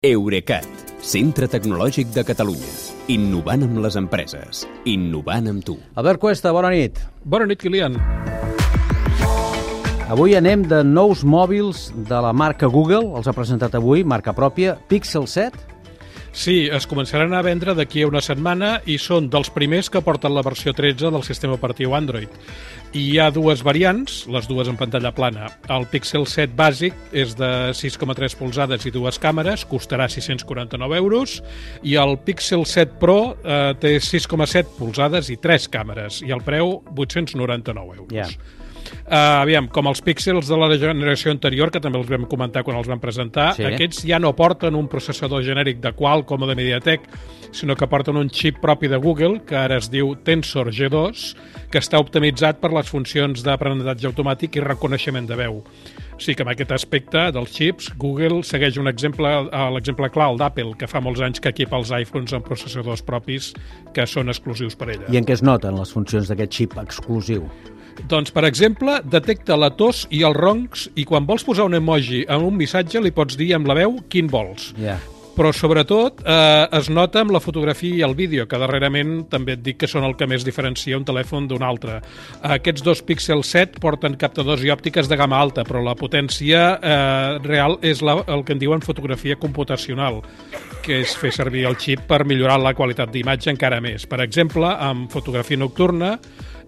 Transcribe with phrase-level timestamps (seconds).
[0.00, 0.64] Eurecat,
[1.04, 2.70] centre tecnològic de Catalunya.
[3.12, 4.62] Innovant amb les empreses.
[4.88, 5.74] Innovant amb tu.
[6.00, 6.96] Albert Cuesta, bona nit.
[7.20, 7.98] Bona nit, Kilian.
[10.08, 14.78] Avui anem de nous mòbils de la marca Google, els ha presentat avui, marca pròpia,
[14.88, 15.68] Pixel 7.
[16.32, 20.30] Sí, es començaran a vendre d'aquí a una setmana i són dels primers que porten
[20.34, 22.30] la versió 13 del sistema operatiu Android.
[22.94, 25.48] I hi ha dues variants, les dues en pantalla plana.
[25.70, 31.40] El Pixel 7 bàsic és de 6,3 polzades i dues càmeres, costarà 649 euros,
[31.82, 36.78] i el Pixel 7 Pro eh, té 6,7 polzades i tres càmeres, i el preu
[36.94, 38.14] 899 euros.
[38.14, 38.30] Ja.
[39.10, 42.76] Uh, aviam, com els píxels de la generació anterior, que també els vam comentar quan
[42.78, 43.64] els vam presentar, Sí.
[43.64, 47.08] aquests ja no porten un processador genèric de Qualcomm o de MediaTek,
[47.52, 51.34] sinó que porten un xip propi de Google, que ara es diu Tensor G2,
[51.70, 55.62] que està optimitzat per les funcions d'aprenentatge automàtic i reconeixement de veu.
[56.20, 60.30] O sigui que en aquest aspecte dels xips, Google segueix un exemple, eh, l'exemple clar,
[60.30, 63.54] el d'Apple, que fa molts anys que equipa els iPhones amb processadors propis
[63.94, 65.08] que són exclusius per ella.
[65.08, 67.48] I en què es noten les funcions d'aquest xip exclusiu?
[68.08, 72.24] Doncs, per exemple, detecta la tos i els roncs i quan vols posar un emoji
[72.28, 74.72] en un missatge li pots dir amb la veu quin vols.
[74.80, 74.98] Ja.
[75.40, 79.62] Però, sobretot, eh, es nota amb la fotografia i el vídeo, que darrerament també et
[79.62, 82.00] dic que són el que més diferencia un telèfon d'un altre.
[82.42, 87.38] Aquests dos Pixel 7 porten captadors i òptiques de gamma alta, però la potència eh,
[87.46, 90.20] real és la, el que en diuen fotografia computacional,
[90.84, 94.04] que és fer servir el xip per millorar la qualitat d'imatge encara més.
[94.10, 96.18] Per exemple, amb fotografia nocturna,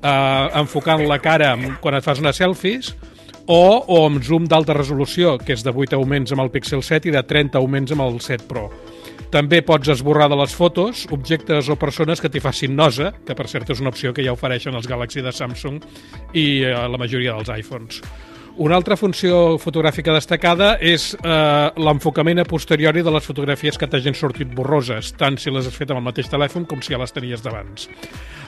[0.03, 2.93] eh, enfocant la cara quan et fas unes selfies,
[3.47, 7.11] o, o amb zoom d'alta resolució, que és de 8 augments amb el Pixel 7
[7.11, 8.69] i de 30 augments amb el 7 Pro.
[9.33, 13.49] També pots esborrar de les fotos objectes o persones que t'hi facin nosa, que per
[13.49, 15.81] cert és una opció que ja ofereixen els Galaxy de Samsung
[16.37, 18.03] i eh, la majoria dels iPhones.
[18.61, 24.17] Una altra funció fotogràfica destacada és eh, l'enfocament a posteriori de les fotografies que t'hagin
[24.19, 27.17] sortit borroses, tant si les has fet amb el mateix telèfon com si ja les
[27.17, 27.89] tenies d'abans.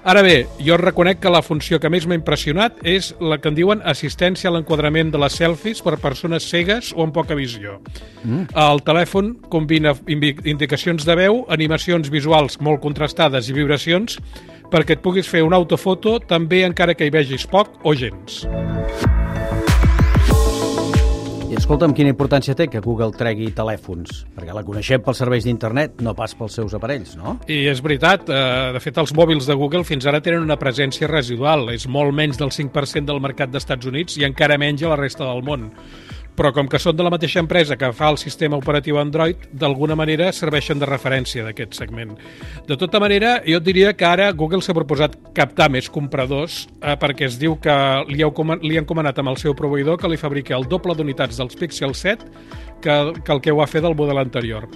[0.04, 3.56] Ara bé, jo reconec que la funció que més m'ha impressionat és la que en
[3.56, 7.78] diuen assistència a l'enquadrament de les selfies per persones cegues o amb poca visió.
[8.24, 8.50] Mm.
[8.52, 14.20] El telèfon combina indicacions de veu, animacions visuals molt contrastades i vibracions
[14.68, 18.42] perquè et puguis fer una autofoto també encara que hi vegis poc o gens.
[21.54, 24.24] Escolta'm, quina importància té que Google tregui telèfons?
[24.34, 27.36] Perquè la coneixem pels serveis d'internet, no pas pels seus aparells, no?
[27.46, 31.08] I és veritat, eh, de fet els mòbils de Google fins ara tenen una presència
[31.10, 34.98] residual, és molt menys del 5% del mercat d'Estats Units i encara menys a la
[35.00, 35.70] resta del món.
[36.34, 39.94] Però com que són de la mateixa empresa que fa el sistema operatiu Android, d'alguna
[39.94, 42.16] manera serveixen de referència d'aquest segment.
[42.66, 47.28] De tota manera, jo diria que ara Google s'ha proposat captar més compradors eh, perquè
[47.28, 47.76] es diu que
[48.10, 51.38] li, coman- li han comanat amb el seu proveïdor que li fabriqui el doble d'unitats
[51.38, 52.26] dels Pixel 7
[52.82, 54.66] que, que el que ho va fer del model anterior.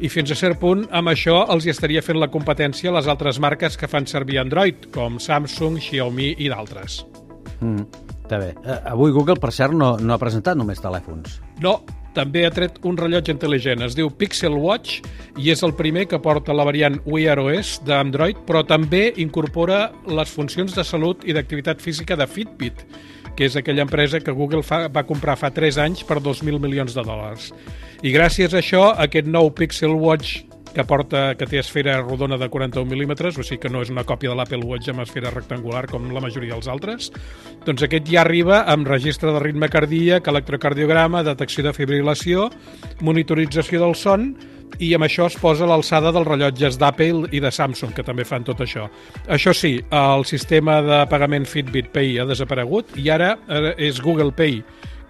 [0.00, 3.10] I fins a cert punt, amb això els hi estaria fent la competència a les
[3.10, 7.02] altres marques que fan servir Android, com Samsung, Xiaomi i d'altres.
[7.60, 7.84] Mm,
[8.28, 8.52] està bé.
[8.62, 11.40] Eh, avui Google, per cert, no, no ha presentat només telèfons.
[11.64, 11.80] No,
[12.16, 13.84] també ha tret un rellotge intel·ligent.
[13.86, 15.00] Es diu Pixel Watch
[15.40, 20.32] i és el primer que porta la variant Wear OS d'Android, però també incorpora les
[20.34, 22.84] funcions de salut i d'activitat física de Fitbit,
[23.38, 26.96] que és aquella empresa que Google fa, va comprar fa 3 anys per 2.000 milions
[26.96, 27.52] de dòlars.
[28.02, 32.48] I gràcies a això, aquest nou Pixel Watch que porta que té esfera rodona de
[32.50, 35.86] 41 mil·límetres, o sigui que no és una còpia de l'Apple Watch amb esfera rectangular
[35.90, 37.10] com la majoria dels altres,
[37.66, 42.48] doncs aquest ja arriba amb registre de ritme cardíac, electrocardiograma, detecció de fibrilació,
[43.04, 44.32] monitorització del son
[44.78, 48.44] i amb això es posa l'alçada dels rellotges d'Apple i de Samsung, que també fan
[48.46, 48.86] tot això.
[49.26, 54.34] Això sí, el sistema de pagament Fitbit Pay ha desaparegut i ara eh, és Google
[54.36, 54.60] Pay,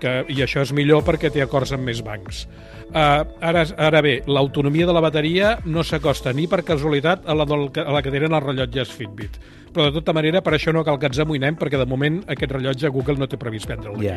[0.01, 2.47] que, i això és millor perquè té acords amb més bancs.
[2.89, 7.45] Uh, ara, ara bé, l'autonomia de la bateria no s'acosta ni per casualitat a la,
[7.45, 9.37] del, a la que tenen els rellotges Fitbit.
[9.69, 12.55] Però de tota manera, per això no cal que ens amoïnem, perquè de moment aquest
[12.57, 14.01] rellotge Google no té previst vendre'l.
[14.01, 14.17] Ja.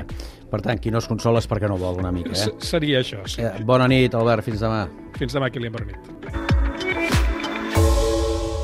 [0.49, 2.55] Per tant, qui no es consola és perquè no vol una mica, S- eh?
[2.63, 3.43] Seria això, sí.
[3.43, 4.85] eh bona nit, Albert, fins demà.
[5.19, 5.99] Fins demà, Kilian Bernit.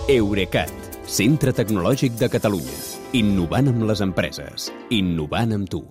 [0.07, 0.71] Eurecat,
[1.03, 2.79] centre tecnològic de Catalunya.
[3.19, 4.71] Innovant amb les empreses.
[4.95, 5.83] Innovant amb tu.